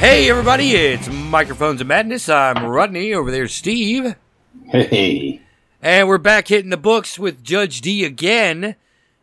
[0.00, 2.30] Hey everybody, it's Microphones of Madness.
[2.30, 3.12] I'm Rodney.
[3.12, 4.16] Over there, Steve.
[4.64, 5.42] Hey.
[5.82, 8.76] And we're back hitting the books with Judge Dee again.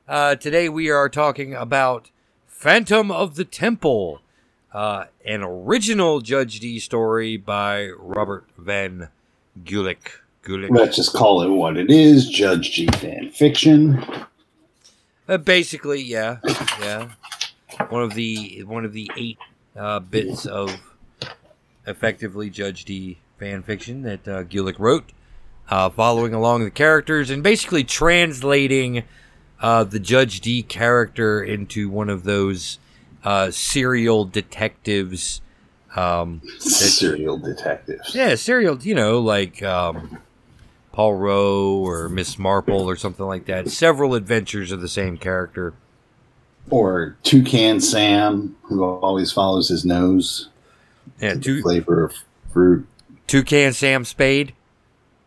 [0.07, 2.11] Uh, today we are talking about
[2.45, 4.21] Phantom of the Temple,
[4.71, 9.09] uh, an original Judge Dee story by Robert Van
[9.63, 10.19] Gulik.
[10.43, 10.69] Gulik.
[10.69, 14.05] Let's just call it what it is Judge G fan fiction.
[15.27, 16.37] Uh, basically, yeah,
[16.79, 17.09] yeah.
[17.89, 19.39] One of the one of the eight
[19.77, 20.95] uh, bits of
[21.85, 25.11] effectively Judge Dee fan fiction that uh, Gulik wrote,
[25.69, 29.03] uh, following along the characters and basically translating
[29.61, 32.79] uh, the Judge Dee character into one of those
[33.23, 35.41] uh, serial detectives.
[35.95, 38.13] Um, serial detectives.
[38.13, 38.77] Yeah, serial.
[38.81, 40.19] You know, like um,
[40.91, 43.69] Poirot or Miss Marple or something like that.
[43.69, 45.73] Several adventures of the same character.
[46.69, 50.49] Or Toucan Sam, who always follows his nose.
[51.21, 52.13] Yeah, two, flavor of
[52.51, 52.87] fruit.
[53.27, 54.53] Toucan Sam Spade.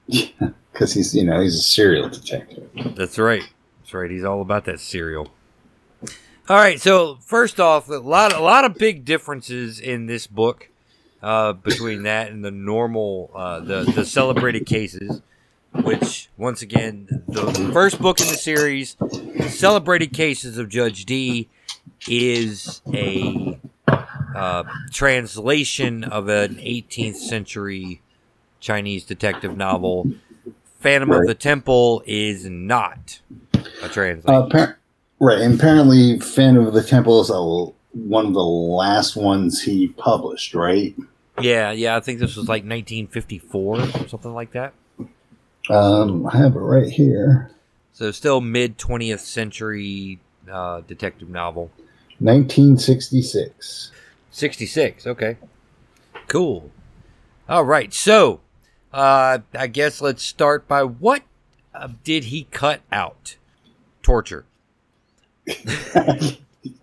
[0.07, 2.69] Yeah, because he's you know he's a serial detective.
[2.95, 3.43] That's right.
[3.81, 4.11] That's right.
[4.11, 5.29] He's all about that cereal.
[6.49, 6.81] All right.
[6.81, 10.69] So first off, a lot, a lot of big differences in this book
[11.23, 15.23] uh, between that and the normal, uh, the the celebrated cases.
[15.73, 18.97] Which once again, the first book in the series,
[19.49, 21.49] celebrated cases of Judge Dee,
[22.09, 23.59] is a
[24.35, 28.03] uh, translation of an 18th century
[28.59, 30.11] Chinese detective novel.
[30.81, 31.21] Phantom right.
[31.21, 33.21] of the Temple is not
[33.83, 34.25] a translation.
[34.27, 34.79] Uh, par-
[35.19, 37.41] right, and apparently, Phantom of the Temple is a,
[37.97, 40.55] one of the last ones he published.
[40.55, 40.95] Right?
[41.41, 41.97] Yeah, yeah.
[41.97, 44.73] I think this was like 1954 or something like that.
[45.71, 47.51] Um, I have it right here.
[47.93, 50.19] So, still mid 20th century
[50.51, 51.71] uh, detective novel.
[52.19, 53.93] 1966.
[54.31, 55.07] 66.
[55.07, 55.37] Okay.
[56.29, 56.71] Cool.
[57.49, 57.93] All right.
[57.93, 58.41] So,
[58.93, 61.23] uh, I guess let's start by what
[61.75, 63.37] uh, did he cut out?
[64.03, 64.45] Torture.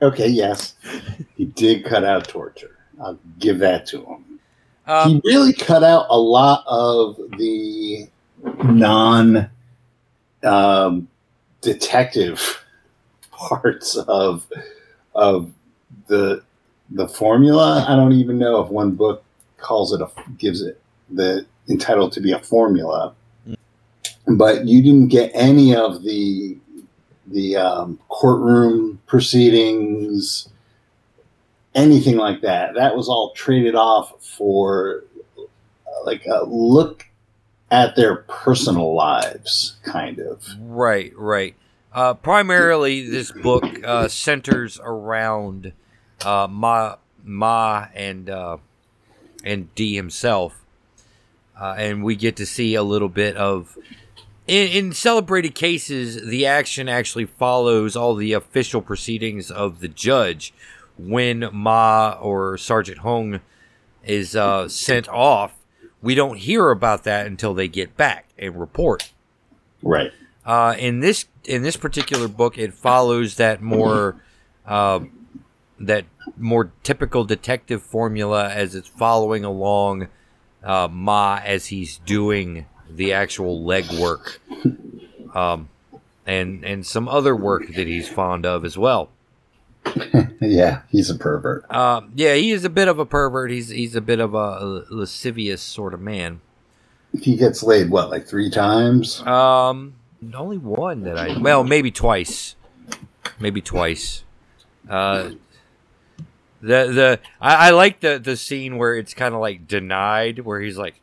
[0.01, 0.75] okay, yes.
[1.35, 2.77] He did cut out torture.
[3.01, 4.39] I'll give that to him.
[4.87, 8.07] Um, he really cut out a lot of the
[8.63, 9.49] non
[10.43, 11.07] um,
[11.61, 12.63] detective
[13.31, 14.45] parts of
[15.15, 15.51] of
[16.07, 16.43] the
[16.91, 17.85] the formula.
[17.87, 19.23] I don't even know if one book
[19.57, 20.79] calls it a gives it
[21.09, 23.13] the entitled to be a formula,
[24.27, 26.57] but you didn't get any of the
[27.27, 30.49] the um, courtroom proceedings,
[31.75, 32.73] anything like that.
[32.75, 35.03] That was all traded off for
[36.05, 37.06] like a look
[37.69, 40.45] at their personal lives, kind of.
[40.59, 41.55] Right, right.
[41.93, 45.73] Uh, primarily, this book uh, centers around
[46.23, 48.57] uh, Ma Ma and uh,
[49.43, 50.63] and Dee himself,
[51.59, 53.77] uh, and we get to see a little bit of.
[54.47, 60.53] In, in celebrated cases, the action actually follows all the official proceedings of the judge.
[60.97, 63.41] When Ma or Sergeant Hoong
[64.03, 65.53] is uh, sent off,
[66.01, 69.11] we don't hear about that until they get back and report.
[69.81, 70.11] Right.
[70.45, 74.15] Uh, in this in this particular book, it follows that more
[74.65, 75.01] uh,
[75.79, 76.05] that
[76.37, 80.07] more typical detective formula as it's following along
[80.63, 84.37] uh, Ma as he's doing the actual legwork,
[85.35, 85.69] um,
[86.25, 89.09] and and some other work that he's fond of as well.
[90.41, 91.69] yeah, he's a pervert.
[91.73, 93.51] Um, yeah, he is a bit of a pervert.
[93.51, 96.41] He's he's a bit of a lascivious sort of man.
[97.19, 99.21] He gets laid what, like three times?
[99.21, 99.95] Um,
[100.35, 102.55] only one that I well, maybe twice,
[103.39, 104.23] maybe twice.
[104.89, 105.31] Uh,
[106.61, 110.61] the the I, I like the the scene where it's kind of like denied, where
[110.61, 111.01] he's like,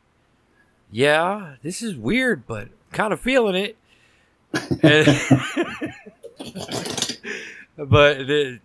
[0.91, 3.77] "Yeah, this is weird, but kind of feeling it."
[7.77, 8.61] But the,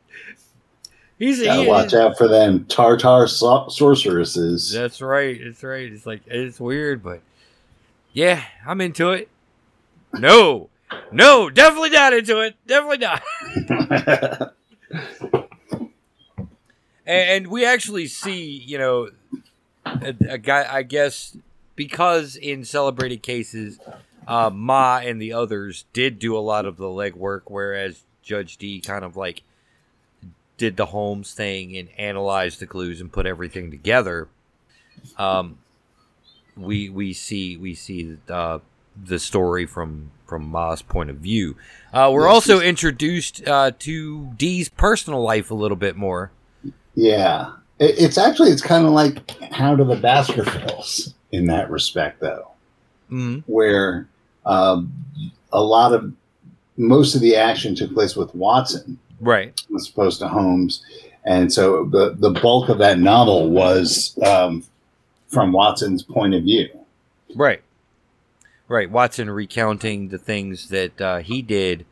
[1.19, 4.71] he's gotta he, watch out for them tartar so- sorceresses.
[4.71, 5.39] That's right.
[5.44, 5.92] That's right.
[5.92, 7.21] It's like it's weird, but
[8.13, 9.30] yeah, I'm into it.
[10.13, 10.69] No,
[11.12, 12.56] no, definitely not into it.
[12.66, 14.54] Definitely not.
[17.06, 19.10] and we actually see, you know,
[19.86, 20.68] a, a, guy.
[20.69, 21.38] I guess
[21.75, 23.80] because in celebrated cases,
[24.27, 28.80] uh, Ma and the others did do a lot of the legwork, whereas Judge Dee
[28.80, 29.44] kind of like
[30.60, 34.28] did the Holmes thing and analyzed the clues and put everything together.
[35.18, 35.58] Um,
[36.56, 38.60] we we see we see uh,
[39.02, 41.56] the story from from Ma's point of view.
[41.92, 46.32] Uh, we're also introduced uh, to Dee's personal life a little bit more.
[46.94, 52.20] Yeah, It, it's actually it's kind of like Hound of the Baskervilles in that respect,
[52.20, 52.52] though,
[53.10, 54.08] mm where
[54.46, 54.92] um,
[55.54, 56.12] a lot of
[56.78, 59.60] most of the action took place with Watson Right.
[59.75, 60.83] as opposed to Holmes,
[61.25, 64.63] and so the the bulk of that novel was um,
[65.27, 66.69] from Watson's point of view.
[67.36, 67.62] Right.
[68.68, 68.89] Right.
[68.89, 71.86] Watson recounting the things that uh, he did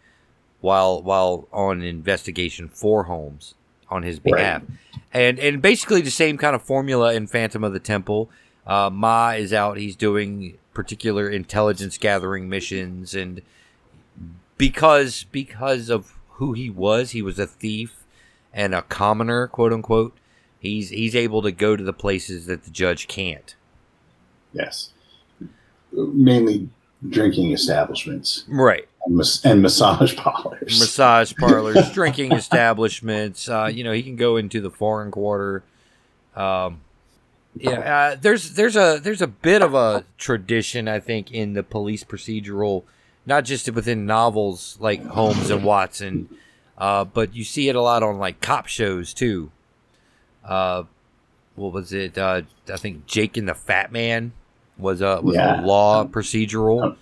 [0.62, 3.54] while while on investigation for Holmes
[3.90, 4.36] on his Right.
[4.36, 4.62] behalf,
[5.14, 8.30] and and basically the same kind of formula in Phantom of the Temple.
[8.66, 13.42] Uh, Ma is out; he's doing particular intelligence gathering missions, and
[14.58, 18.04] because because of who he was, he was a thief
[18.54, 20.16] and a commoner, quote unquote.
[20.60, 23.56] He's he's able to go to the places that the judge can't.
[24.54, 24.90] Yes,
[25.92, 26.70] mainly
[27.10, 28.88] drinking establishments Right.
[29.06, 30.80] and, mas- and massage parlors.
[30.80, 33.48] massage parlors, drinking establishments.
[33.48, 35.64] Uh, you know, he can go into the foreign quarter.
[36.36, 36.82] Um,
[37.56, 41.64] yeah, uh, there's there's a there's a bit of a tradition, I think, in the
[41.64, 42.84] police procedural,
[43.28, 46.30] not just within novels like Holmes and Watson,
[46.78, 49.52] uh, but you see it a lot on like cop shows too.
[50.44, 50.84] Uh,
[51.56, 52.18] what was it?
[52.18, 52.42] Uh,
[52.72, 54.32] I think Jake and the Fat Man
[54.78, 55.62] was a was Yeah.
[55.62, 56.96] a law procedural.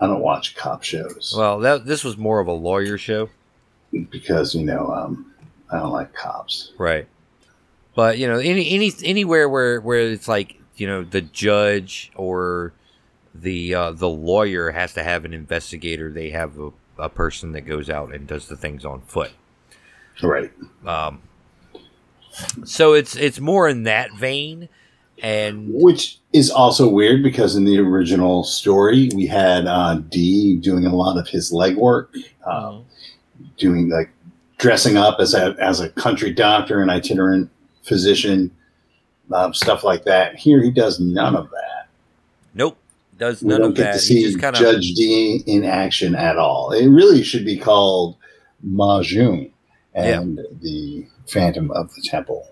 [0.00, 3.28] I don't watch cop shows Well, that this was more of a lawyer show.
[3.92, 5.32] because you know um,
[5.70, 6.72] I don't like cops.
[6.78, 7.06] Right.
[7.94, 12.72] But you know, any any anywhere where where it's like you know the judge or
[13.40, 16.10] the uh, the lawyer has to have an investigator.
[16.10, 19.32] They have a, a person that goes out and does the things on foot.
[20.22, 20.50] Right.
[20.86, 21.22] Um,
[22.64, 24.68] so it's it's more in that vein,
[25.22, 30.86] and Which is also weird because in the original story we had uh, Dee doing
[30.86, 32.08] a lot of his legwork,
[32.44, 32.78] uh,
[33.56, 34.10] doing like
[34.58, 37.50] dressing up as a as a country doctor, an itinerant
[37.82, 38.50] physician,
[39.32, 40.36] um, stuff like that.
[40.36, 41.88] Here he does none of that.
[42.54, 42.78] nope,
[43.18, 44.00] does We none don't of get that.
[44.00, 46.72] to He see just kind of Judge Dee in action at all.
[46.72, 48.16] It really should be called
[48.62, 49.50] Ma Joong
[49.94, 52.48] and the Phantom of the Temple.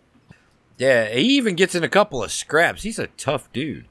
[0.78, 1.08] yeah.
[1.10, 2.82] He even gets in a couple of scraps.
[2.82, 3.84] He's a tough dude.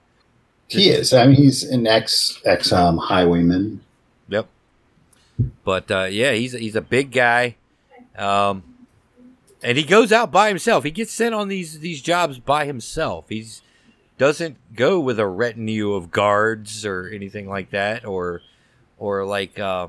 [0.67, 1.13] He is.
[1.13, 3.81] I mean, he's an ex ex um, highwayman.
[4.29, 4.47] Yep.
[5.63, 7.57] But uh, yeah, he's he's a big guy,
[8.17, 8.63] um,
[9.61, 10.83] and he goes out by himself.
[10.83, 13.25] He gets sent on these these jobs by himself.
[13.29, 13.61] He's
[14.17, 18.41] doesn't go with a retinue of guards or anything like that, or
[18.97, 19.87] or like uh,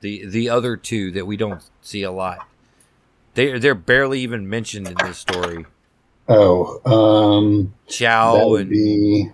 [0.00, 2.46] the the other two that we don't see a lot.
[3.34, 5.66] They they're barely even mentioned in this story.
[6.28, 9.30] Oh, um, Chow and be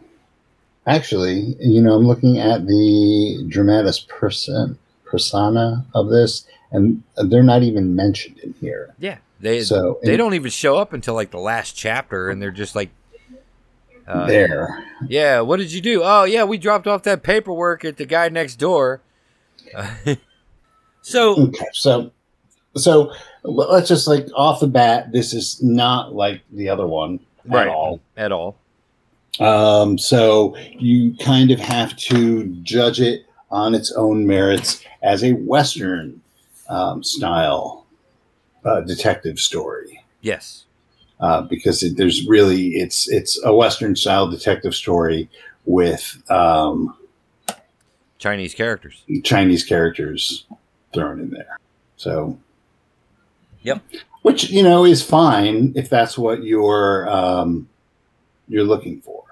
[0.87, 1.57] actually.
[1.59, 7.97] You know, I'm looking at the dramatis person persona of this, and they're not even
[7.97, 8.95] mentioned in here.
[8.99, 12.41] yeah, they So they in- don't even show up until like the last chapter, and
[12.43, 12.91] they're just like.
[14.07, 14.85] Uh, there.
[15.09, 16.03] Yeah, what did you do?
[16.05, 19.01] Oh, yeah, we dropped off that paperwork at the guy next door.
[21.03, 22.11] so, Okay, so
[22.77, 23.13] so
[23.45, 27.67] let's just like off the bat, this is not like the other one Right.
[27.67, 28.01] at all.
[28.17, 28.57] at all.
[29.41, 35.33] Um, so you kind of have to judge it on its own merits as a
[35.33, 36.21] Western
[36.69, 37.87] um, style
[38.65, 40.03] uh, detective story.
[40.21, 40.64] Yes.
[41.25, 45.27] Uh, because it, there's really it's it's a Western style detective story
[45.65, 46.95] with um,
[48.19, 49.03] Chinese characters.
[49.23, 50.45] Chinese characters
[50.93, 51.59] thrown in there.
[51.97, 52.39] So,
[53.63, 53.83] Yep.
[54.21, 57.71] which you know is fine if that's what you're um,
[58.47, 59.25] you're looking for.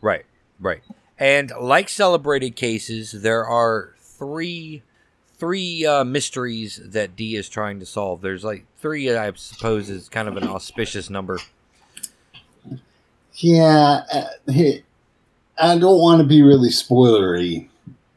[0.00, 0.26] Right,
[0.60, 0.82] right.
[1.18, 4.84] And like celebrated cases, there are three
[5.40, 8.20] three uh, mysteries that Dee is trying to solve.
[8.20, 11.38] There's like three, I suppose, is kind of an auspicious number.
[13.36, 14.24] Yeah, uh,
[15.58, 17.68] I don't want to be really spoilery,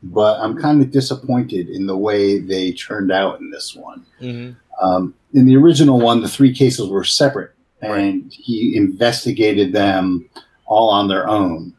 [0.04, 4.06] but I'm kind of disappointed in the way they turned out in this one.
[4.22, 4.86] Mm-hmm.
[4.86, 7.52] Um, in the original one, the three cases were separate,
[7.82, 8.24] and Right.
[8.34, 10.30] he investigated them
[10.66, 11.74] all on their own.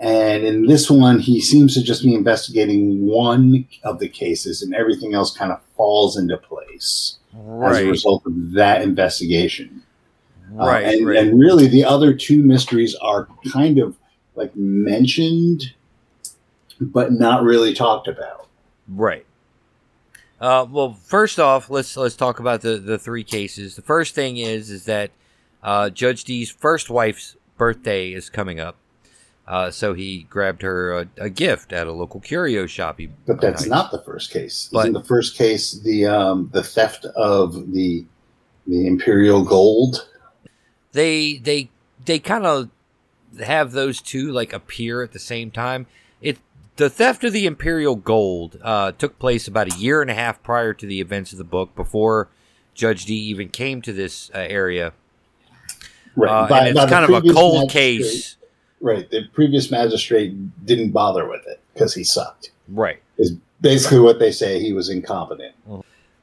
[0.00, 4.74] And in this one, he seems to just be investigating one of the cases, and
[4.74, 9.82] everything else kind of falls into place as a result of that investigation.
[10.58, 11.18] Uh, right, and, right.
[11.18, 13.96] and really, the other two mysteries are kind of
[14.34, 15.74] like mentioned,
[16.80, 18.48] but not really talked about.
[18.88, 19.26] Right.
[20.40, 23.76] Uh, well, first off, let's let's talk about the the three cases.
[23.76, 25.10] The first thing is is that
[25.62, 28.76] uh, Judge Dee's first wife's birthday is coming up,
[29.50, 33.00] uh, so he grabbed her a, a gift at a local curio shop.
[33.00, 34.70] He, But that's uh, not the first case.
[34.72, 38.06] But- Isn't the first case the um, the theft of the
[38.66, 40.06] the imperial gold?
[40.92, 41.68] they they
[42.04, 42.70] they kind of
[43.42, 45.86] have those two like appear at the same time.
[46.20, 46.38] It
[46.76, 50.42] the theft of the imperial gold uh, took place about a year and a half
[50.44, 52.28] prior to the events of the book, before
[52.74, 54.92] Judge Dee even came to this uh, area.
[56.14, 58.36] Right, uh, by, and it's kind of a cold case.
[58.80, 62.50] Right, the previous magistrate didn't bother with it because he sucked.
[62.68, 64.60] Right, is basically what they say.
[64.60, 65.54] He was incompetent.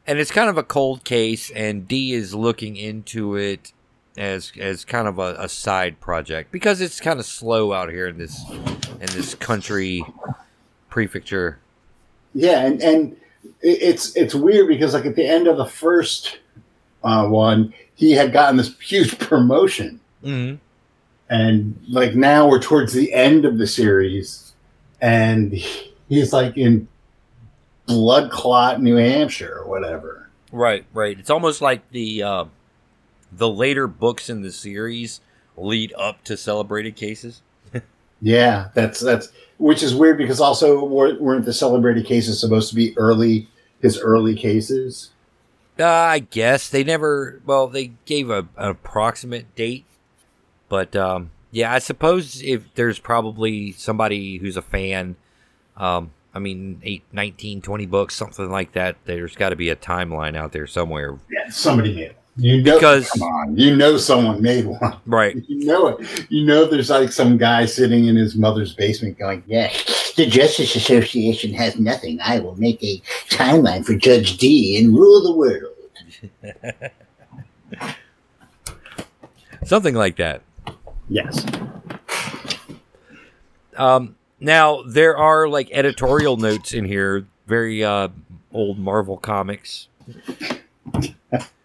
[0.07, 3.73] And it's kind of a cold case, and Dee is looking into it
[4.17, 8.07] as as kind of a, a side project because it's kind of slow out here
[8.07, 10.03] in this in this country
[10.89, 11.59] prefecture.
[12.33, 13.17] Yeah, and and
[13.61, 16.39] it's it's weird because like at the end of the first
[17.03, 20.55] uh, one, he had gotten this huge promotion, mm-hmm.
[21.29, 24.53] And like now we're towards the end of the series,
[25.01, 25.53] and
[26.09, 26.87] he's like in
[27.85, 30.29] blood clot, New Hampshire, or whatever.
[30.51, 31.17] Right, right.
[31.19, 32.45] It's almost like the uh,
[33.31, 35.21] the later books in the series
[35.55, 37.41] lead up to celebrated cases.
[38.21, 42.97] yeah, that's that's which is weird because also weren't the celebrated cases supposed to be
[42.97, 43.47] early
[43.81, 45.11] his early cases?
[45.79, 47.41] Uh, I guess they never.
[47.45, 49.85] Well, they gave a, an approximate date,
[50.69, 55.15] but um, yeah, I suppose if there's probably somebody who's a fan,
[55.75, 58.97] um, I mean, eight, 19, 20 books, something like that.
[59.05, 61.17] There's got to be a timeline out there somewhere.
[61.31, 62.17] Yeah, somebody made it.
[62.39, 65.35] You know, because come on, you know someone made one, right?
[65.47, 66.27] You know it.
[66.29, 70.75] You know, there's like some guy sitting in his mother's basement going, "Yes, the Justice
[70.75, 72.19] Association has nothing.
[72.21, 75.73] I will make a timeline for Judge Dee and rule the world."
[79.65, 80.43] Something like that.
[81.09, 81.45] Yes.
[83.75, 84.15] Um.
[84.39, 88.09] Now there are like editorial notes in here, very uh,
[88.51, 89.87] old Marvel comics.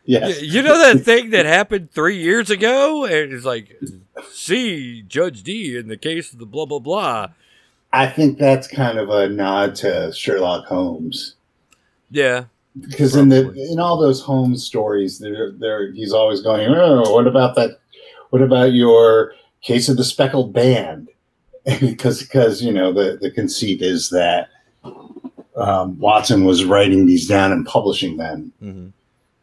[0.04, 0.42] Yes.
[0.42, 3.04] You know that thing that happened three years ago?
[3.04, 3.80] And it's like,
[4.30, 7.28] see Judge Dee in the case of the blah, blah, blah.
[7.92, 11.36] I think that's kind of a nod to Sherlock Holmes.
[12.10, 12.46] Yeah.
[12.80, 17.26] Because in the in all those Holmes stories, there there he's always going, Oh, what
[17.26, 17.80] about that
[18.32, 21.08] what about your case of the speckled band?
[21.80, 24.48] because because you know the, the conceit is that
[25.56, 28.52] um, Watson was writing these down and publishing them.
[28.62, 28.88] Mm-hmm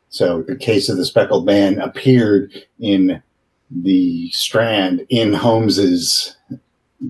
[0.10, 3.22] so the case of the speckled band appeared in
[3.70, 6.36] the Strand in Holmes's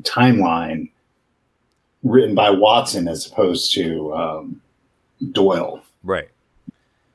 [0.01, 0.91] timeline,
[2.03, 4.61] written by Watson as opposed to um,
[5.31, 5.81] Doyle.
[6.03, 6.29] Right.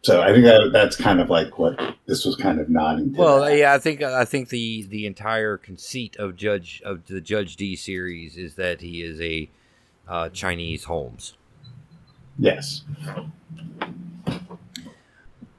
[0.05, 3.19] So I think that that's kind of like what this was kind of nodding to.
[3.19, 3.57] Well, that.
[3.57, 7.75] yeah, I think I think the the entire conceit of Judge of the Judge Dee
[7.75, 9.49] series is that he is a
[10.07, 11.39] uh, Chinese Holmes.
[12.39, 12.83] Yes.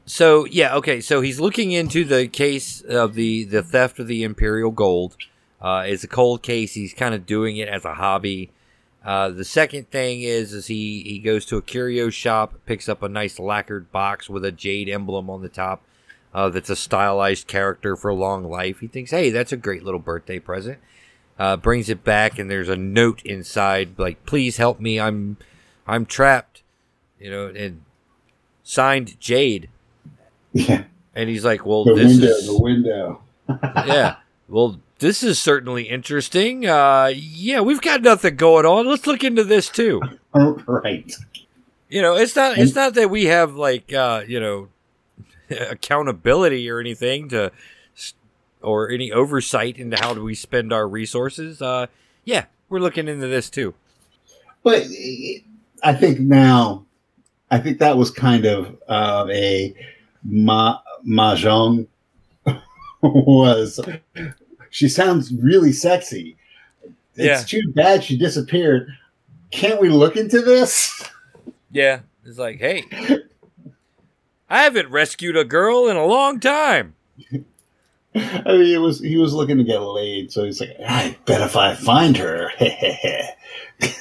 [0.06, 1.02] So yeah, okay.
[1.02, 5.18] So he's looking into the case of the the theft of the imperial gold.
[5.60, 6.76] Uh, it's a cold case.
[6.76, 8.52] He's kind of doing it as a hobby.
[9.06, 13.04] Uh, the second thing is, is he he goes to a curio shop, picks up
[13.04, 15.84] a nice lacquered box with a jade emblem on the top.
[16.34, 18.80] Uh, that's a stylized character for long life.
[18.80, 20.80] He thinks, hey, that's a great little birthday present.
[21.40, 25.00] Uh, brings it back, and there's a note inside, like, please help me.
[25.00, 25.38] I'm
[25.88, 26.64] I'm trapped.
[27.20, 27.82] You know, and
[28.64, 29.70] signed Jade.
[30.52, 30.84] Yeah.
[31.14, 33.22] And he's like, "Well, the this window, is the window."
[33.64, 34.18] yeah.
[34.50, 36.66] Well, this is certainly interesting.
[36.66, 38.88] Uh, yeah, we've got nothing going on.
[38.88, 40.02] Let's look into this too.
[40.34, 41.14] right.
[41.90, 42.58] You know, it's not.
[42.58, 44.70] It's not that we have like uh, you know
[45.70, 47.52] accountability or anything to,
[48.64, 51.62] or any oversight into how do we spend our resources.
[51.62, 51.86] Uh,
[52.24, 53.76] yeah, we're looking into this too.
[54.64, 54.88] But
[55.84, 56.84] I think now,
[57.52, 59.76] I think that was kind of uh, a
[60.24, 61.86] Ma Mahjong
[63.04, 63.80] was
[64.70, 66.38] she sounds really sexy.
[67.16, 67.60] It's yeah.
[67.60, 68.90] too bad she disappeared.
[69.52, 71.04] Can't we look into this?
[71.72, 72.02] Yeah.
[72.24, 72.86] It's like, hey,
[74.50, 76.96] I haven't rescued a girl in a long time.
[77.34, 77.42] I
[78.46, 81.58] mean, it was he was looking to get laid, so he's like, I bet if
[81.58, 82.50] I find her,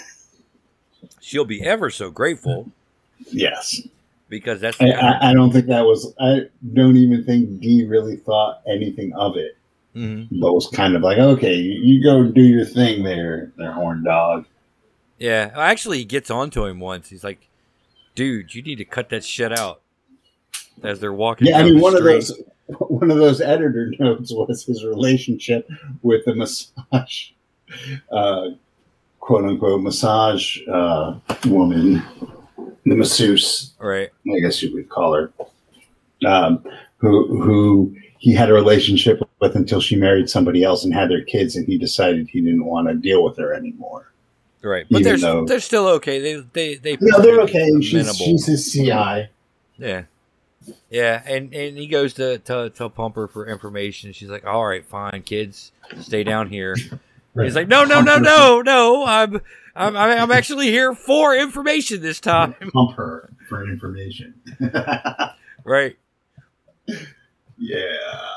[1.21, 2.71] she'll be ever so grateful.
[3.33, 3.81] Yes
[4.35, 4.81] because that's.
[4.81, 6.13] I, I, I, don't think that was.
[6.19, 6.43] I
[6.73, 9.57] don't even think Dee really thought anything of it.
[9.95, 10.41] Mm-hmm.
[10.41, 14.47] But was kind of like, okay, you, go do your thing there, there, horn dog.
[15.19, 17.09] Yeah, actually, he gets onto him once.
[17.09, 17.49] He's like,
[18.17, 19.81] "Dude, you need to cut that shit out."
[20.83, 21.47] As they're walking.
[21.47, 22.17] Yeah, I mean, one street.
[22.17, 22.43] of those
[22.89, 25.69] one of those editor notes was his relationship
[26.03, 27.31] with the massage,
[28.11, 28.49] uh,
[29.21, 32.03] quote unquote, massage uh, woman
[32.85, 34.11] the masseuse, right?
[34.29, 35.33] I guess you would call her,
[36.27, 36.65] um,
[36.99, 41.23] who who he had a relationship with until she married somebody else and had their
[41.23, 44.11] kids, and he decided he didn't want to deal with her anymore.
[44.63, 46.21] Right, but they're though, they're still okay.
[46.21, 47.71] They they they no, they're okay.
[47.83, 49.29] She's, she's his CI.
[49.77, 50.05] Yeah,
[50.89, 54.15] yeah, and and he goes to to to Pumper for information.
[54.15, 56.77] She's like, "All right, fine, kids, stay down here."
[57.35, 57.45] Right.
[57.45, 59.05] He's like, "No, no, no, no, no.
[59.05, 59.43] I'm
[59.77, 64.33] I'm I'm actually here for information this time." Pump her for information.
[65.65, 65.99] right.
[67.59, 67.79] Yeah.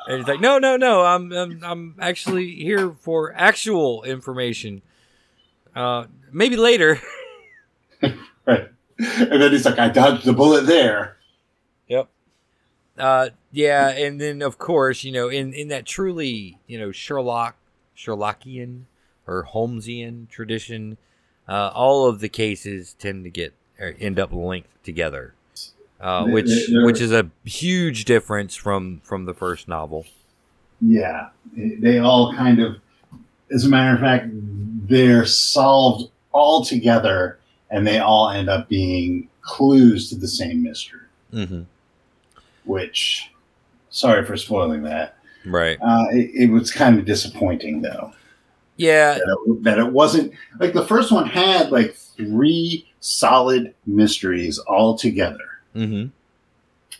[0.07, 1.03] And he's like, "No, no, no.
[1.03, 4.81] I'm I'm, I'm actually here for actual information."
[5.75, 7.00] Uh, maybe later.
[8.45, 8.69] right.
[8.97, 11.17] And then he's like, I dodged the bullet there.
[11.88, 12.09] Yep.
[12.97, 17.55] Uh, yeah, and then of course, you know, in, in that truly, you know, Sherlock,
[17.95, 18.83] Sherlockian
[19.27, 20.97] or Holmesian tradition,
[21.47, 25.36] uh, all of the cases tend to get or end up linked together,
[25.99, 30.05] uh, which which is a huge difference from from the first novel.
[30.81, 32.77] Yeah, they all kind of,
[33.51, 34.27] as a matter of fact,
[34.87, 37.39] they're solved all together
[37.69, 41.01] and they all end up being clues to the same mystery.
[41.33, 41.63] Mm-hmm.
[42.65, 43.31] Which,
[43.89, 45.17] sorry for spoiling that.
[45.45, 45.77] Right.
[45.81, 48.13] Uh, it, it, was kind of disappointing, though.
[48.75, 49.15] Yeah.
[49.15, 54.97] That it, that it, wasn't like the first one had like three solid mysteries all
[54.97, 55.39] together.
[55.77, 56.07] Mm-hmm.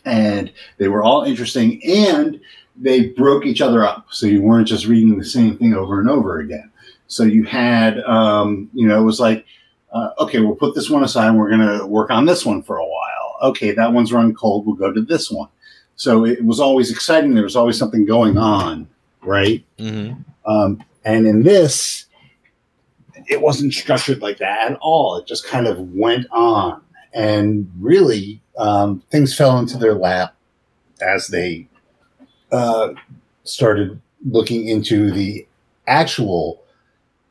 [0.04, 2.40] And they were all interesting and
[2.76, 4.06] they broke each other up.
[4.10, 6.70] So you weren't just reading the same thing over and over again.
[7.08, 9.44] So you had, um, you know, it was like,
[9.92, 11.28] uh, okay, we'll put this one aside.
[11.28, 13.36] And we're going to work on this one for a while.
[13.50, 14.66] Okay, that one's run cold.
[14.66, 15.48] We'll go to this one.
[15.96, 17.34] So it was always exciting.
[17.34, 18.88] There was always something going on,
[19.22, 19.64] right?
[19.78, 20.20] Mm-hmm.
[20.50, 22.06] Um, and in this,
[23.26, 25.16] it wasn't structured like that at all.
[25.16, 30.34] It just kind of went on, and really, um, things fell into their lap
[31.00, 31.68] as they
[32.52, 32.92] uh,
[33.44, 35.46] started looking into the
[35.86, 36.62] actual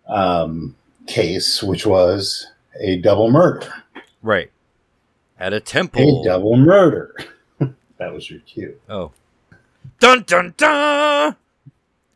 [0.08, 0.76] um,
[1.08, 2.48] case, which was
[2.80, 3.72] a double murder.
[4.22, 4.52] Right.
[5.40, 6.22] At a temple.
[6.22, 7.16] A double murder.
[7.60, 8.80] that was your cue.
[8.90, 9.12] Oh.
[10.00, 11.36] Dun dun dun!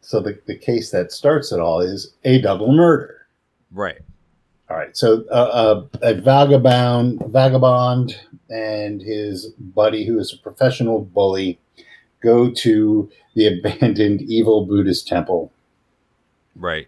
[0.02, 3.26] So the, the case that starts it all is a double murder.
[3.72, 4.02] Right.
[4.72, 4.96] All right.
[4.96, 8.18] So uh, uh, a vagabond, vagabond,
[8.50, 11.60] and his buddy, who is a professional bully,
[12.22, 15.52] go to the abandoned evil Buddhist temple.
[16.56, 16.88] Right.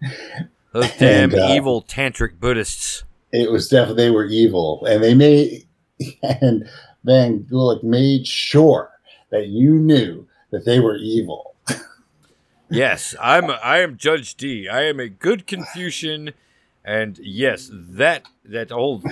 [0.72, 3.02] Those damn and, uh, evil tantric Buddhists.
[3.32, 5.66] It was definitely they were evil, and they made
[6.22, 6.68] and
[7.02, 8.92] Van Gulik made sure
[9.30, 11.56] that you knew that they were evil.
[12.70, 13.50] yes, I'm.
[13.50, 14.68] I am Judge Dee.
[14.68, 16.34] I am a good Confucian,
[16.84, 19.04] and yes, that that old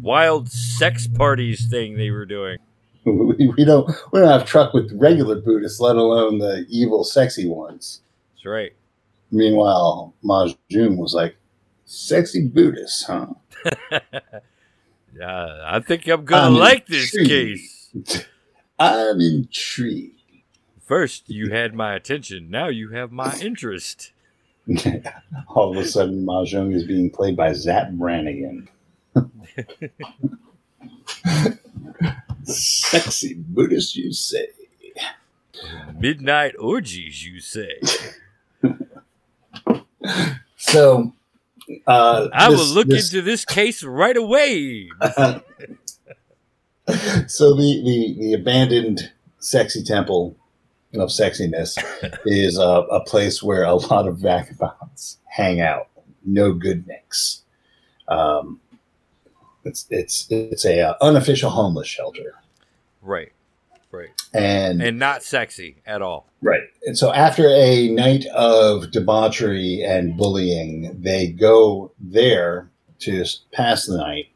[0.00, 2.58] wild sex parties thing they were doing.
[3.06, 8.02] We, don't we don't have truck with regular Buddhists, let alone the evil, sexy ones.
[8.34, 8.74] That's right.
[9.30, 11.36] Meanwhile, Ma Joong was like,
[11.86, 13.26] sexy Buddhists, huh?
[15.18, 17.90] yeah, I think I'm going to like this case.
[18.78, 20.20] I'm intrigued.
[20.86, 22.50] First, you had my attention.
[22.50, 24.12] Now you have my interest.
[25.48, 28.68] All of a sudden, Ma Joong is being played by Zapp Brannigan.
[32.44, 34.48] Sexy Buddhist, you say.
[35.98, 37.80] Midnight orgies, you say.
[40.70, 41.12] So
[41.86, 44.88] uh, I this, will look this, into this case right away.
[47.26, 50.36] so the, the the abandoned sexy temple
[50.94, 51.78] of sexiness
[52.26, 55.88] is a, a, place where a lot of vagabonds hang out.
[56.24, 57.42] No good nicks.
[58.08, 58.60] Um,
[59.64, 62.34] it's it's it's a uh, unofficial homeless shelter.
[63.02, 63.32] Right.
[63.92, 64.10] Right.
[64.32, 66.26] And and not sexy at all.
[66.42, 66.62] Right.
[66.86, 73.96] And so after a night of debauchery and bullying, they go there to pass the
[73.96, 74.26] night.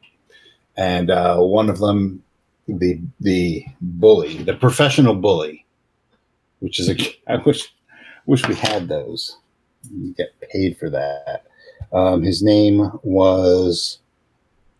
[0.77, 2.23] And uh, one of them,
[2.67, 5.64] the the bully, the professional bully,
[6.65, 6.95] which is a
[7.31, 7.73] I wish
[8.25, 9.37] wish we had those.
[9.89, 11.45] You get paid for that.
[11.93, 13.99] Um, his name was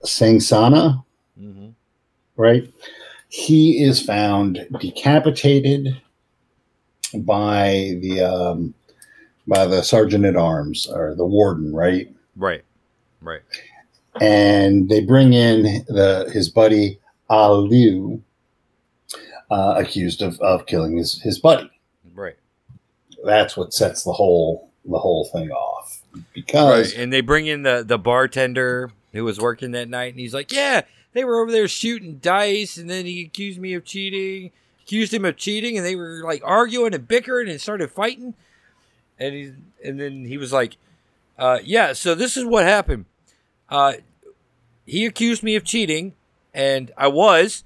[0.03, 1.03] Sangsana,
[1.39, 1.69] mm-hmm.
[2.35, 2.67] right?
[3.35, 6.01] he is found decapitated
[7.13, 8.73] by the um,
[9.45, 12.07] by the sergeant at arms or the warden, right?
[12.37, 12.63] Right,
[13.21, 13.41] right.
[14.21, 16.97] And they bring in the his buddy
[17.29, 18.21] Aliu,
[19.51, 21.69] uh, accused of, of killing his his buddy.
[23.25, 26.01] That's what sets the whole the whole thing off
[26.33, 27.01] because right.
[27.01, 30.51] and they bring in the the bartender who was working that night, and he's like,
[30.51, 30.81] "Yeah,
[31.13, 34.51] they were over there shooting dice, and then he accused me of cheating.
[34.83, 38.35] accused him of cheating, and they were like arguing and bickering and started fighting.
[39.17, 40.77] And he and then he was like,
[41.39, 43.05] uh, "Yeah, so this is what happened.
[43.69, 43.93] Uh,
[44.85, 46.13] he accused me of cheating,
[46.53, 47.63] and I was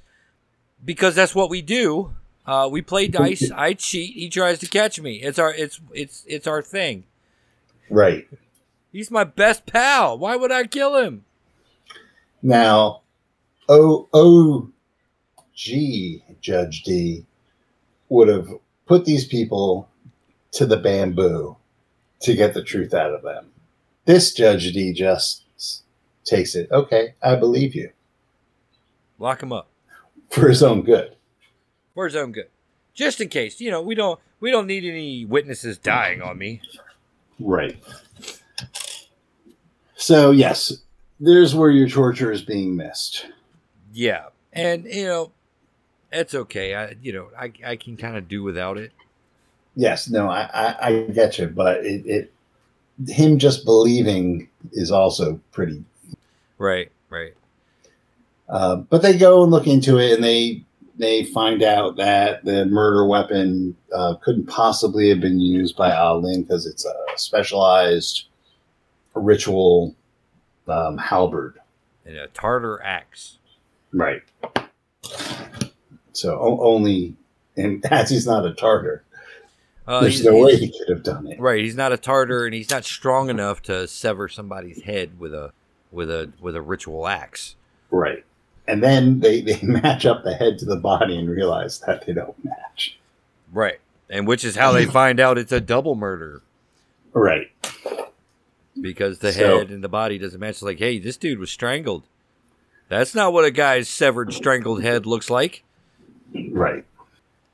[0.84, 2.15] because that's what we do.
[2.49, 3.51] Uh, we play dice.
[3.51, 4.15] I cheat.
[4.15, 5.17] He tries to catch me.
[5.17, 7.03] It's our it's it's it's our thing.
[7.91, 8.27] Right.
[8.91, 10.17] He's my best pal.
[10.17, 11.25] Why would I kill him?
[12.41, 13.01] Now,
[13.67, 14.71] O O
[15.53, 17.27] G Judge Dee
[18.09, 18.49] would have
[18.88, 19.88] put these people
[20.53, 21.55] to the bamboo
[22.21, 23.51] to get the truth out of them.
[24.05, 25.43] This Judge Dee just
[26.25, 26.71] takes it.
[26.71, 27.91] Okay, I believe you.
[29.19, 29.67] Lock him up
[30.31, 31.15] for his own good.
[31.99, 32.47] For his own good,
[32.93, 33.59] just in case.
[33.59, 36.62] You know, we don't we don't need any witnesses dying on me.
[37.41, 37.75] Right.
[39.97, 40.77] So yes,
[41.19, 43.25] there's where your torture is being missed.
[43.91, 45.31] Yeah, and you know,
[46.09, 46.73] it's okay.
[46.73, 48.93] I you know I I can kind of do without it.
[49.75, 52.33] Yes, no, I I, I get you, but it, it
[53.09, 55.83] him just believing is also pretty
[56.57, 57.33] right, right.
[58.47, 60.63] Uh, but they go and look into it, and they
[60.99, 66.41] they find out that the murder weapon uh, couldn't possibly have been used by Alin
[66.41, 68.25] because it's a specialized
[69.15, 69.95] ritual
[70.67, 71.59] um, halberd
[72.05, 73.38] and a Tartar axe.
[73.93, 74.21] Right.
[76.12, 77.15] So o- only,
[77.55, 79.03] and as he's not a Tartar,
[79.88, 81.39] uh, there's no way he could have done it.
[81.39, 81.63] Right.
[81.63, 85.51] He's not a Tartar, and he's not strong enough to sever somebody's head with a
[85.91, 87.55] with a with a ritual axe.
[87.89, 88.23] Right.
[88.69, 92.13] And then they, they match up the head to the body and realize that they
[92.13, 92.97] don't match.
[93.51, 93.79] Right.
[94.10, 96.41] And which is how they find out it's a double murder.
[97.13, 97.51] Right.
[98.79, 100.51] Because the so, head and the body doesn't match.
[100.51, 102.03] It's like, hey, this dude was strangled.
[102.88, 105.63] That's not what a guy's severed, strangled head looks like.
[106.51, 106.86] Right.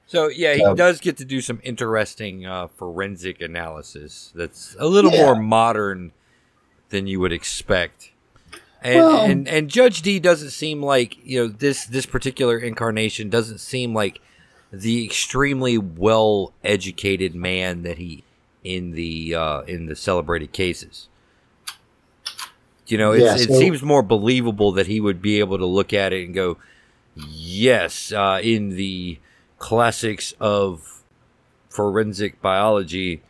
[0.08, 4.32] So yeah, he um, does get to do some interesting uh, forensic analysis.
[4.36, 5.24] That's a little yeah.
[5.24, 6.12] more modern
[6.90, 8.12] than you would expect.
[8.86, 13.32] And, well, and and Judge Dee doesn't seem like you know this this particular incarnation
[13.32, 14.22] doesn't seem like
[14.72, 18.24] the extremely well educated man that he
[18.64, 21.08] in the uh, in the celebrated cases.
[22.86, 25.92] You know, yeah, so, it seems more believable that he would be able to look
[25.92, 26.58] at it and go,
[27.16, 29.18] "Yes, uh, in the
[29.58, 31.02] classics of
[31.70, 33.24] forensic biology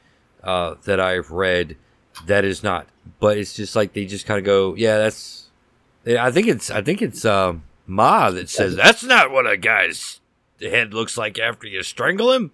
[0.44, 1.78] uh, that I've read,
[2.26, 2.88] that is not."
[3.22, 5.44] But it's just like they just kind of go, "Yeah, that's
[6.08, 10.20] I think it's I think it's um, Ma that says that's not what a guy's
[10.62, 12.52] head looks like after you strangle him.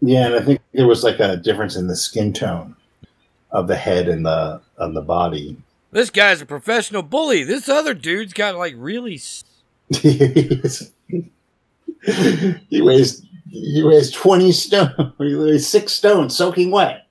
[0.00, 2.76] Yeah, and I think there was like a difference in the skin tone
[3.50, 5.56] of the head and the of the body.
[5.92, 7.44] This guy's a professional bully.
[7.44, 9.20] This other dude's got like really.
[9.90, 10.40] he
[12.80, 15.12] weighs he weighs twenty stone.
[15.18, 17.06] He weighs six stones, soaking wet.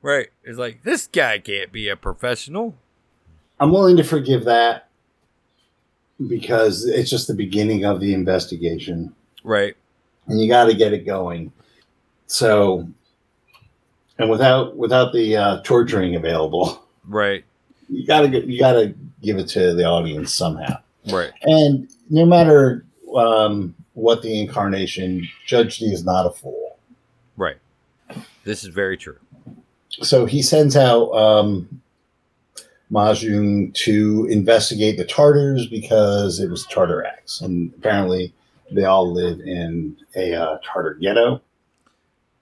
[0.00, 0.28] Right.
[0.44, 2.76] It's like this guy can't be a professional.
[3.60, 4.88] I'm willing to forgive that
[6.26, 9.14] because it's just the beginning of the investigation.
[9.44, 9.76] Right.
[10.26, 11.52] And you got to get it going.
[12.26, 12.88] So,
[14.18, 17.44] and without without the uh, torturing available, right?
[17.88, 20.76] You got to you got to give it to the audience somehow,
[21.10, 21.32] right?
[21.42, 22.84] And no matter
[23.16, 26.78] um, what the incarnation, Judge Dee is not a fool,
[27.36, 27.56] right?
[28.44, 29.18] This is very true.
[30.02, 31.80] So he sends out um,
[32.90, 38.32] Ma Joong to investigate the Tartars because it was Tartar X, and apparently
[38.70, 41.42] they all live in a uh, Tartar ghetto.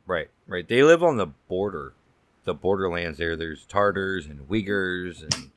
[0.06, 0.66] Right, right.
[0.66, 1.94] They live on the border,
[2.44, 3.18] the borderlands.
[3.18, 5.50] There, there's Tartars and Uyghurs, and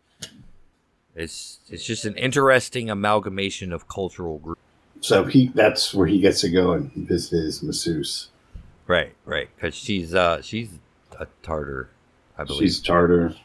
[1.15, 4.61] it's it's just an interesting amalgamation of cultural groups.
[5.01, 8.29] So he that's where he gets to go and visit his masseuse.
[8.87, 9.49] Right, right.
[9.55, 10.71] Because she's uh she's
[11.19, 11.89] a Tartar,
[12.37, 12.63] I believe.
[12.63, 13.35] She's Tartar.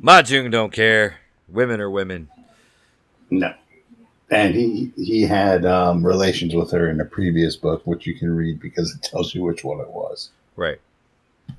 [0.00, 1.16] Ma Joong don't care.
[1.48, 2.28] Women are women.
[3.30, 3.54] No.
[4.30, 8.34] And he he had um, relations with her in a previous book, which you can
[8.36, 10.30] read because it tells you which one it was.
[10.54, 10.80] Right.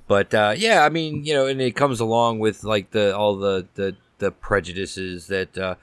[0.08, 3.36] But uh, yeah, I mean, you know, and it comes along with like the all
[3.36, 5.76] the the, the prejudices that uh,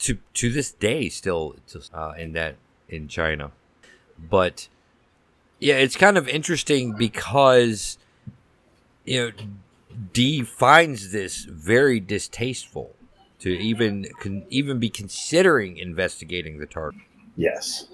[0.00, 1.56] to to this day still
[1.94, 2.56] uh, in that
[2.88, 3.52] in China.
[4.18, 4.68] But
[5.58, 7.96] yeah, it's kind of interesting because
[9.04, 9.32] you know
[10.12, 12.94] Dee finds this very distasteful
[13.40, 17.00] to even con- even be considering investigating the target.
[17.36, 17.86] Yes,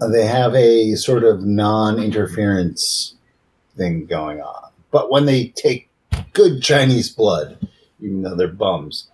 [0.00, 3.14] uh, they have a sort of non-interference
[3.76, 5.88] thing going on, but when they take
[6.32, 7.68] good Chinese blood,
[8.00, 9.08] even though they're bums,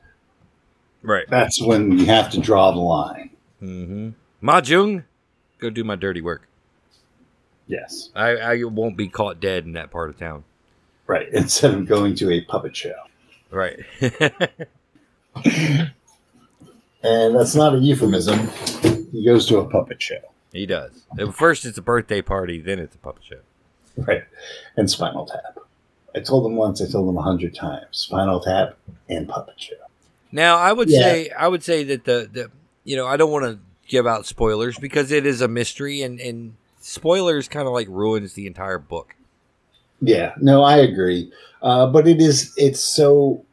[1.03, 1.27] right?
[1.29, 3.31] That's when you have to draw the line.
[3.63, 4.11] Mm-hmm.
[4.41, 5.05] Ma Joong,
[5.59, 6.49] go do my dirty work.
[7.67, 8.11] Yes.
[8.17, 10.45] I, I won't be caught dead in that part of town.
[11.11, 11.29] Right.
[11.33, 12.95] Instead of going to a puppet show.
[13.51, 13.81] Right.
[17.03, 18.49] and that's not a euphemism.
[19.11, 20.21] He goes to a puppet show.
[20.53, 20.93] He does.
[21.33, 23.41] First, it's a birthday party, then it's a puppet show.
[23.97, 24.23] Right.
[24.77, 25.59] And Spinal Tap.
[26.15, 27.87] I told them once, I told them a hundred times.
[27.91, 28.77] Spinal Tap
[29.09, 29.75] and Puppet Show.
[30.33, 31.01] Now, I would Yeah.
[31.01, 32.51] say, I would say that the, the
[32.85, 36.21] you know, I don't want to give out spoilers because it is a mystery, and
[36.21, 39.15] and spoilers kind of like ruins the entire book.
[40.01, 41.33] Yeah, no, I agree.
[41.63, 43.45] Uh, but it is, it's so,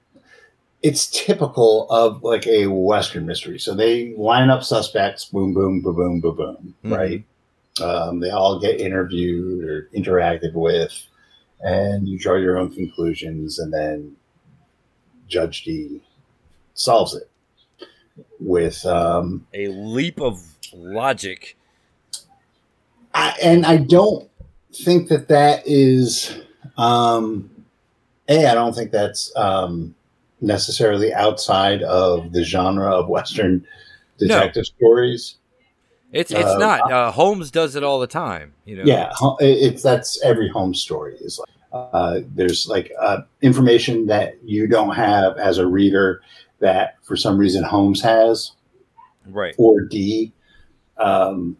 [0.82, 3.60] it's typical of like a Western mystery.
[3.60, 6.98] So they line up suspects, boom, boom, boom, boom, boom, boom, Mhm.
[6.98, 7.24] right?
[7.82, 10.94] Um, they all get interviewed or interacted with,
[11.60, 14.16] and you draw your own conclusions, and then
[15.28, 16.02] Judge Dee
[16.74, 17.30] solves it
[18.40, 20.40] with um, A leap of
[20.74, 21.58] logic.
[23.14, 24.30] I, and I don't
[24.84, 26.38] think that that is
[26.78, 27.50] um,
[28.30, 28.46] a.
[28.48, 29.96] I don't think that's um,
[30.42, 33.66] necessarily outside of the genre of Western
[34.18, 35.36] detective stories.
[36.12, 36.92] It's it's Uh, not.
[36.92, 38.54] Uh, Holmes does it all the time.
[38.66, 38.84] You know.
[38.86, 44.68] Yeah, it's that's every home story is like uh, there's like uh, information that you
[44.68, 46.22] don't have as a reader
[46.60, 48.52] that for some reason Holmes has
[49.28, 49.54] Right.
[49.58, 50.32] or Dee.
[50.98, 51.58] Um,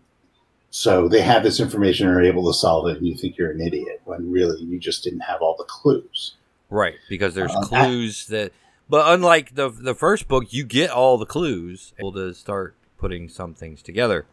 [0.70, 3.52] so they have this information and are able to solve it, and you think you're
[3.52, 6.36] an idiot when really you just didn't have all the clues.
[6.70, 6.96] Right.
[7.10, 8.52] Because there's Uh, I- clues that.
[8.90, 13.28] But unlike the the first book, you get all the clues able to start putting
[13.30, 14.26] some things together.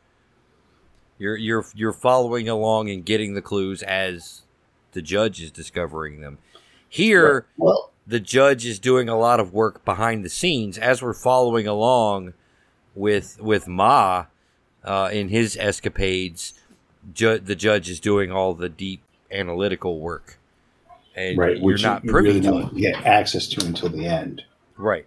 [1.18, 4.42] You're you're you're following along and getting the clues as
[4.92, 6.38] the judge is discovering them.
[6.88, 11.14] Here, Well, the judge is doing a lot of work behind the scenes as we're
[11.14, 12.34] following along
[12.94, 14.26] with with Ma
[14.84, 16.54] uh, in his escapades.
[17.12, 20.38] Ju- the judge is doing all the deep analytical work,
[21.14, 24.42] and right, you're not you privy really to don't get access to until the end.
[24.76, 25.06] Right.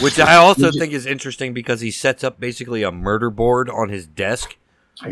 [0.00, 3.68] Which I also you- think is interesting because he sets up basically a murder board
[3.68, 4.56] on his desk.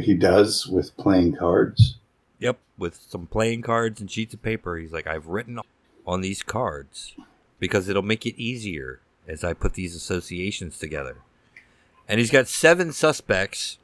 [0.00, 1.96] He does with playing cards.
[2.38, 4.76] Yep, with some playing cards and sheets of paper.
[4.76, 5.58] He's like, I've written
[6.06, 7.14] on these cards
[7.58, 11.18] because it'll make it easier as I put these associations together.
[12.10, 13.78] And he's got seven suspects.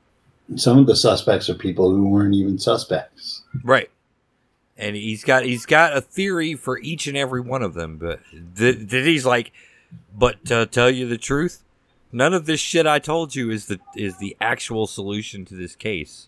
[0.57, 3.45] Some of the suspects are people who weren't even suspects.
[3.62, 3.89] Right.
[4.77, 8.19] And he's got he's got a theory for each and every one of them, but
[8.57, 9.53] th- th- he's like,
[10.12, 11.62] but to tell you the truth,
[12.11, 15.77] none of this shit I told you is the is the actual solution to this
[15.77, 16.27] case.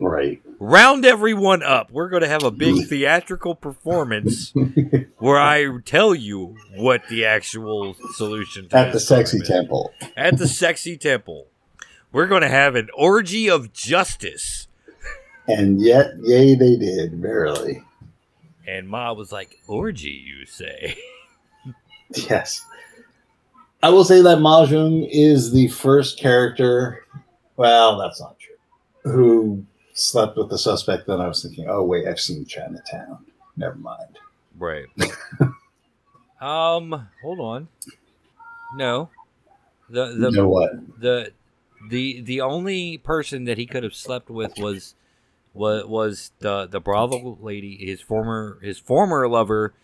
[0.00, 0.42] Right.
[0.58, 1.90] Round everyone up.
[1.90, 2.88] We're going to have a big mm.
[2.88, 4.52] theatrical performance
[5.18, 9.48] where I tell you what the actual solution to At the sexy is.
[9.48, 9.92] temple.
[10.16, 11.46] At the sexy temple.
[12.12, 14.68] We're going to have an orgy of justice.
[15.46, 17.82] And yet, yay, they did, verily.
[18.66, 20.96] And Ma was like, "Orgy, you say?"
[22.10, 22.64] Yes.
[23.82, 27.04] I will say that Ma Joong is the first character,
[27.56, 31.06] well, that's not true, who slept with the suspect.
[31.06, 33.24] Then I was thinking, oh, wait, I've seen Chinatown.
[33.56, 34.18] Never mind.
[34.58, 34.86] Right.
[36.40, 37.68] um, hold on.
[38.76, 39.08] No.
[39.88, 40.72] The the you know what?
[41.00, 41.32] the
[41.88, 44.94] the the only person that he could have slept with was
[45.52, 49.74] was was the the Bravo lady, his former his former lover,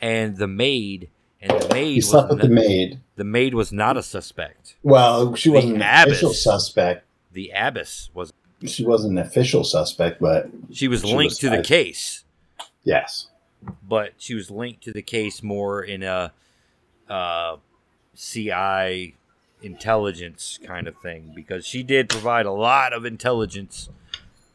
[0.00, 1.08] and the maid.
[1.40, 3.00] And the maid He was slept with the maid.
[3.16, 4.76] the maid was not a suspect.
[4.82, 7.04] Well, she The wasn't an official suspect.
[7.32, 8.32] The abbess was.
[8.64, 11.66] She wasn't an official suspect, but She was She linked was to the tied.
[11.66, 12.24] case.
[12.84, 13.28] yes.
[13.86, 16.32] but she was linked to the case more in a
[17.08, 17.56] uh,
[18.16, 19.14] CI
[19.62, 23.88] intelligence kind of thing because she did provide a lot of intelligence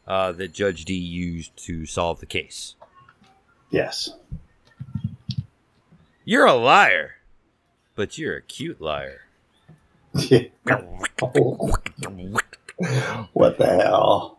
[0.06, 2.74] uh, that Judge Dee used to solve the case.
[3.70, 4.10] Yes.
[6.24, 7.16] You're a liar,
[7.94, 9.22] but you're a cute liar.
[13.32, 14.38] what the hell?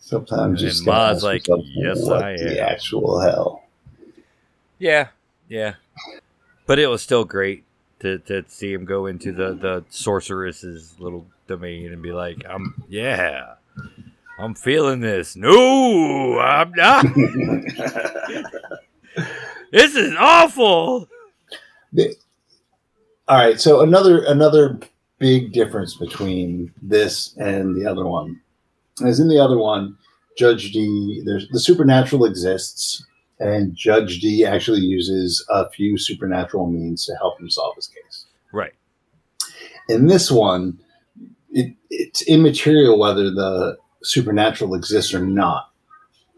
[0.00, 3.64] Sometimes you And just Ma's like, "Yes, what I the am." actual hell.
[4.78, 5.08] Yeah,
[5.48, 5.74] yeah.
[6.66, 7.64] But it was still great
[8.00, 12.84] to, to see him go into the, the sorceress's little domain and be like, I'm
[12.88, 13.54] yeah.
[14.38, 15.36] I'm feeling this.
[15.36, 17.04] No, I'm not.
[19.70, 21.08] this is awful.
[23.28, 24.80] All right, so another another
[25.24, 28.38] big difference between this and the other one
[29.02, 29.96] As in the other one,
[30.36, 31.22] Judge Dee.
[31.24, 33.02] There's the supernatural exists,
[33.40, 38.26] and Judge Dee actually uses a few supernatural means to help him solve his case.
[38.52, 38.74] Right.
[39.88, 40.78] In this one,
[41.50, 45.70] it, it's immaterial whether the supernatural exists or not.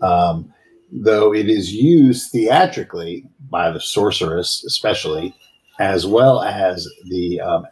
[0.00, 0.54] Um,
[0.92, 5.34] though it is used theatrically by the sorceress, especially,
[5.80, 7.66] as well as the um,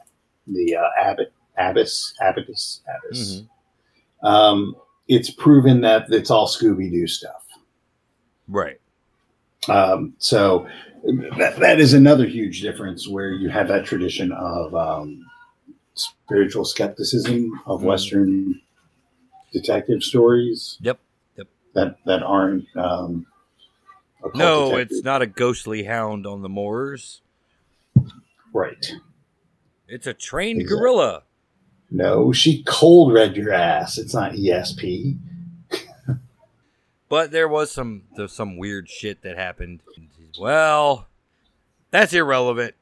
[0.47, 3.37] the uh, abbot, abbess, abbess, abbess.
[3.37, 4.27] Mm-hmm.
[4.27, 4.77] Um,
[5.09, 7.45] it's proven that it's all Scooby Doo stuff.
[8.49, 8.81] Right.
[9.69, 10.67] Um, so
[11.39, 15.25] that, that is another huge difference where you have that tradition of um,
[15.95, 17.89] spiritual skepticism of mm-hmm.
[17.89, 18.61] Western
[19.53, 20.79] detective stories.
[20.81, 20.99] Yep.
[21.37, 21.47] Yep.
[21.75, 22.65] That that aren't.
[22.77, 23.27] Um,
[24.35, 24.97] no, detective.
[24.97, 27.21] it's not a ghostly hound on the moors.
[28.53, 28.93] Right.
[29.95, 30.81] It's a trained exactly.
[30.81, 31.23] gorilla.
[31.89, 33.97] No, she cold read your ass.
[33.97, 35.17] It's not ESP.
[37.09, 39.83] but there was some there's some weird shit that happened.
[40.37, 41.07] Well,
[41.93, 42.75] that's irrelevant.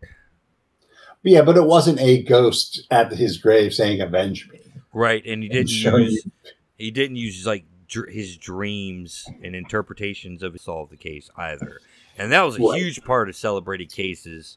[1.22, 4.61] Yeah, but it wasn't a ghost at his grave saying "Avenge me."
[4.94, 6.33] Right, and he didn't use you.
[6.79, 11.79] he didn't use like dr- his dreams and interpretations of solve the case either.
[12.16, 12.81] And that was a right.
[12.81, 14.57] huge part of celebrated cases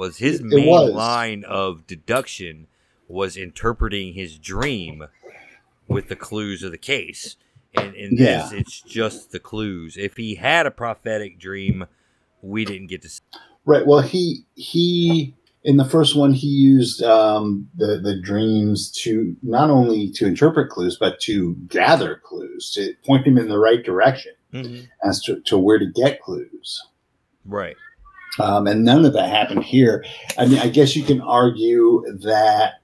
[0.00, 0.92] was his main was.
[0.92, 2.66] line of deduction
[3.06, 5.04] was interpreting his dream
[5.88, 7.36] with the clues of the case.
[7.74, 8.48] And in yeah.
[8.48, 9.98] this, it's just the clues.
[9.98, 11.84] If he had a prophetic dream,
[12.40, 13.20] we didn't get to see.
[13.66, 13.86] Right.
[13.86, 15.34] Well, he he
[15.64, 20.70] in the first one he used um, the the dreams to not only to interpret
[20.70, 24.86] clues but to gather clues to point him in the right direction mm-hmm.
[25.06, 26.82] as to, to where to get clues.
[27.44, 27.76] Right.
[28.38, 30.04] Um, and none of that happened here.
[30.38, 32.74] I mean, I guess you can argue that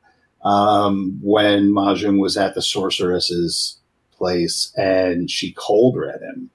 [0.45, 3.79] um, when Ma Joong was at the sorceress's
[4.13, 6.51] place and she cold read him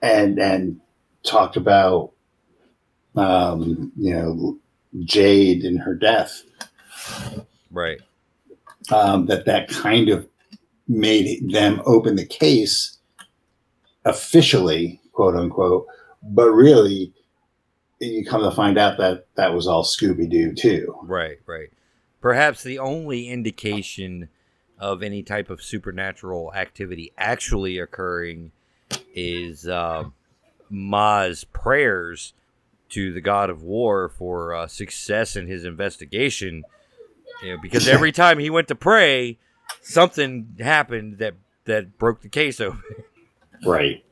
[0.00, 0.80] and and
[1.24, 2.12] talked about
[3.16, 4.58] um, you know
[5.04, 6.42] Jade and her death,
[7.70, 8.00] right?
[8.90, 10.26] Um, that that kind of
[10.88, 12.98] made them open the case
[14.04, 15.86] officially, quote unquote,
[16.22, 17.12] but really
[18.02, 20.96] you come to find out that that was all Scooby Doo too.
[21.02, 21.70] Right, right.
[22.20, 24.28] Perhaps the only indication
[24.78, 28.50] of any type of supernatural activity actually occurring
[29.14, 30.04] is uh,
[30.68, 32.32] Ma's prayers
[32.90, 36.64] to the god of war for uh, success in his investigation.
[37.42, 39.38] You know, because every time he went to pray,
[39.80, 41.34] something happened that
[41.64, 42.82] that broke the case open.
[43.64, 44.04] Right.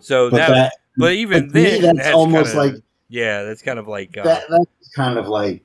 [0.00, 3.86] So that, that, but even then, that's, that's, almost kinda, like yeah, that's kind of
[3.86, 5.62] like uh, that, that's kind of like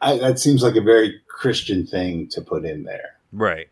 [0.00, 3.68] I, that seems like a very Christian thing to put in there, right?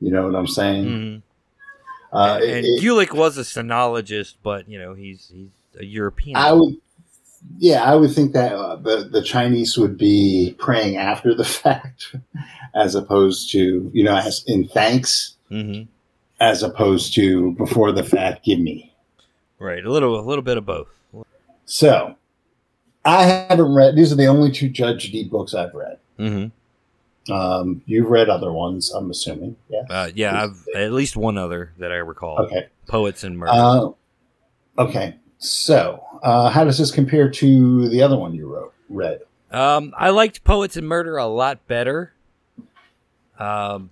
[0.00, 0.84] You know what I'm saying?
[0.84, 2.16] Mm-hmm.
[2.16, 6.36] Uh, and, and Gulik was a sinologist, but you know he's he's a European.
[6.36, 6.76] I would,
[7.58, 12.16] yeah, I would think that uh, the the Chinese would be praying after the fact,
[12.74, 15.82] as opposed to you know as in thanks, mm-hmm.
[16.40, 18.44] as opposed to before the fact.
[18.44, 18.92] Give me,
[19.60, 19.84] right?
[19.84, 20.88] A little a little bit of both.
[21.70, 22.16] So,
[23.04, 23.94] I haven't read.
[23.94, 25.98] These are the only two Judge Dee books I've read.
[26.18, 27.32] Mm-hmm.
[27.32, 29.54] Um, you've read other ones, I'm assuming.
[29.68, 29.82] Yeah.
[29.88, 32.40] Uh, yeah, I've at least one other that I recall.
[32.40, 32.66] Okay.
[32.88, 33.52] Poets and Murder.
[33.54, 33.90] Uh,
[34.78, 35.14] okay.
[35.38, 38.74] So, uh, how does this compare to the other one you wrote?
[38.88, 39.20] Read.
[39.52, 42.14] Um, I liked Poets and Murder a lot better.
[43.38, 43.90] Um,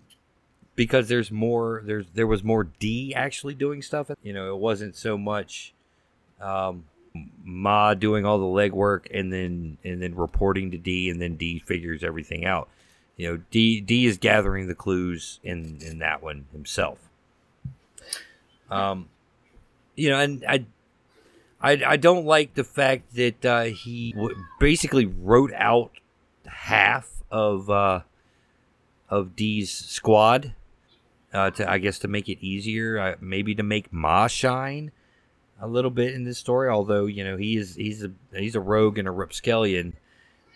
[0.74, 1.84] because there's more.
[1.86, 4.10] There's there was more Dee actually doing stuff.
[4.24, 5.74] You know, it wasn't so much.
[6.40, 6.84] Um,
[7.44, 11.58] Ma doing all the legwork and then and then reporting to Dee, and then Dee
[11.58, 12.68] figures everything out.
[13.16, 16.98] You know, Dee Dee is gathering the clues in in that one himself.
[18.70, 19.08] Um,
[19.96, 20.66] you know, and I
[21.60, 25.90] I, I don't like the fact that uh, he w- basically wrote out
[26.46, 28.00] half of uh,
[29.08, 30.54] of Dee's squad
[31.32, 34.92] uh, to I guess to make it easier, uh, maybe to make Ma shine
[35.60, 36.68] a little bit in this story.
[36.68, 39.96] Although you know he is he's a he's a rogue and a rapscallion,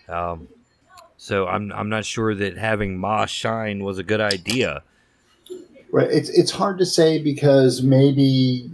[0.08, 0.48] um,
[1.16, 4.82] so I'm I'm not sure that having Ma shine was a good idea.
[5.90, 6.10] Right.
[6.10, 8.22] It's it's hard to say because maybe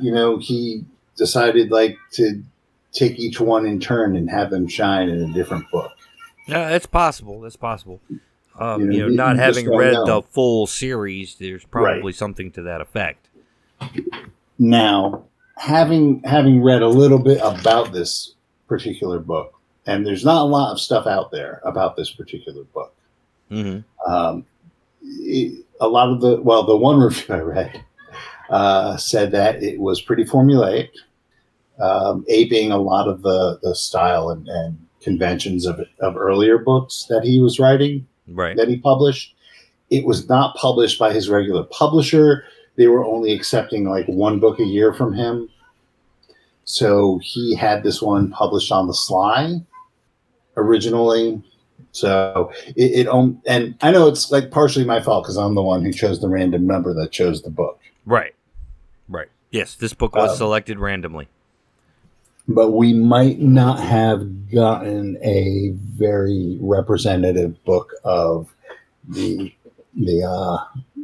[0.00, 0.84] you know he
[1.16, 2.42] decided like to
[2.92, 5.92] take each one in turn and have them shine in a different book.
[6.46, 7.40] Yeah, that's possible.
[7.40, 8.00] That's possible.
[8.58, 10.04] Um, you know, you know not having read know.
[10.04, 12.14] the full series, there's probably right.
[12.14, 13.28] something to that effect.
[14.58, 15.24] Now,
[15.58, 18.34] having having read a little bit about this
[18.66, 19.54] particular book,
[19.86, 22.94] and there's not a lot of stuff out there about this particular book.
[23.50, 24.10] Mm-hmm.
[24.10, 24.46] Um,
[25.02, 27.84] it, a lot of the well, the one review I read
[28.50, 30.90] uh, said that it was pretty formulaic,
[31.78, 37.06] um, aping a lot of the the style and, and conventions of of earlier books
[37.08, 38.56] that he was writing, right?
[38.56, 39.34] That he published.
[39.90, 42.44] It was not published by his regular publisher
[42.78, 45.50] they were only accepting like one book a year from him.
[46.64, 49.56] So he had this one published on the sly
[50.56, 51.42] originally.
[51.90, 55.84] So it, it and I know it's like partially my fault because I'm the one
[55.84, 57.80] who chose the random number that chose the book.
[58.06, 58.34] Right.
[59.08, 59.28] Right.
[59.50, 61.28] Yes, this book was um, selected randomly.
[62.46, 68.54] But we might not have gotten a very representative book of
[69.08, 69.52] the
[69.96, 71.02] the uh,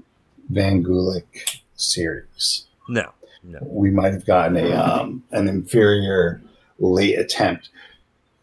[0.50, 2.64] Van Gulik series.
[2.88, 3.12] No,
[3.42, 3.58] no.
[3.62, 6.40] We might have gotten a um, an inferior
[6.78, 7.70] late attempt.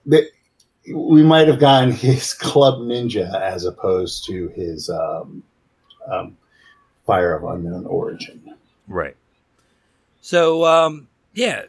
[0.06, 5.44] We might have gotten his Club Ninja as opposed to his um,
[6.12, 6.38] um,
[7.06, 8.56] Fire of Unknown Origin.
[8.88, 9.16] Right.
[10.22, 11.64] So, um, yeah.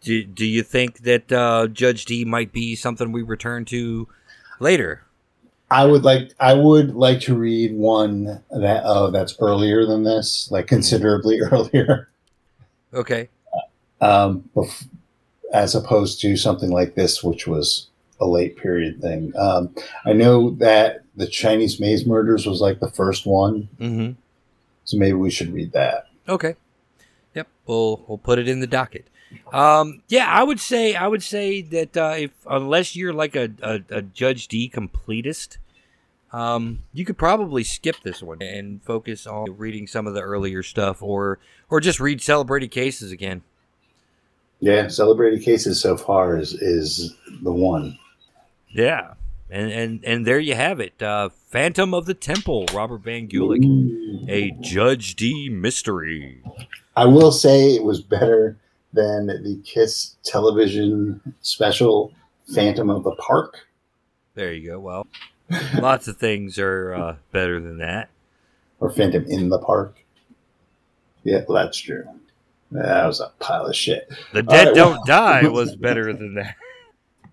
[0.00, 4.08] Do, do you think that uh, Judge Dee might be something we return to
[4.58, 5.04] later?
[5.72, 10.50] I would like I would like to read one that uh, that's earlier than this,
[10.50, 12.10] like considerably earlier.
[12.92, 13.30] Okay.
[14.02, 14.50] Um,
[15.54, 17.88] as opposed to something like this, which was
[18.20, 19.32] a late period thing.
[19.38, 24.12] Um, I know that the Chinese Maze Murders was like the first one, mm-hmm.
[24.84, 26.08] so maybe we should read that.
[26.28, 26.54] Okay.
[27.34, 29.06] Yep, we'll we'll put it in the docket.
[29.54, 33.50] Um, yeah, I would say I would say that uh, if unless you're like a,
[33.62, 35.56] a, a Judge Dee completist,
[36.32, 40.62] um, you could probably skip this one and focus on reading some of the earlier
[40.62, 43.42] stuff, or or just read Celebrated Cases again.
[44.60, 47.98] Yeah, Celebrated Cases so far is is the one.
[48.68, 49.14] Yeah,
[49.50, 51.02] and and and there you have it.
[51.02, 54.24] Uh, Phantom of the Temple, Robert Van Gulik, Ooh.
[54.28, 56.42] a Judge Dee mystery.
[56.96, 58.56] I will say it was better
[58.94, 62.12] than the Kiss television special,
[62.54, 63.66] Phantom of the Park.
[64.34, 64.80] There you go.
[64.80, 65.06] Well,
[65.80, 68.10] lots of things are uh, better than that.
[68.80, 69.98] Or Phantom in the Park.
[71.24, 72.04] Yeah, that's true.
[72.72, 74.10] That was a pile of shit.
[74.32, 75.04] The Dead right, Don't well.
[75.06, 76.56] Die was better than that.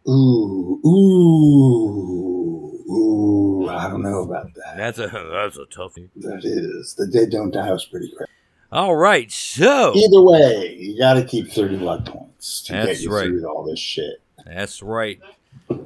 [0.07, 2.11] Ooh, ooh,
[2.91, 3.69] ooh!
[3.69, 4.77] I don't know about that.
[4.77, 6.09] That's a that's a toughie.
[6.17, 6.95] That is.
[6.95, 8.29] The Dead Don't Die was pretty great.
[8.71, 13.11] All right, so either way, you got to keep thirty luck points to get you
[13.11, 13.25] right.
[13.27, 14.21] through all this shit.
[14.45, 15.19] That's right.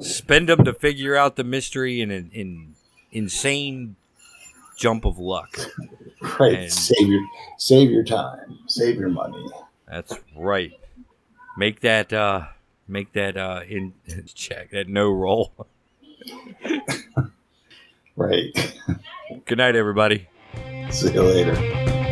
[0.00, 2.74] Spend them to figure out the mystery in an in
[3.12, 3.96] insane
[4.76, 5.58] jump of luck.
[6.38, 6.54] Right.
[6.54, 7.22] And save your
[7.58, 8.58] save your time.
[8.66, 9.44] Save your money.
[9.88, 10.72] That's right.
[11.56, 12.46] Make that uh
[12.88, 13.94] make that uh in
[14.34, 15.52] check that no roll.
[18.16, 18.74] right.
[19.44, 20.28] Good night everybody.
[20.90, 22.03] See you later.